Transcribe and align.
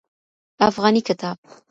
افغاني 0.69 1.01
کتاب 1.01 1.37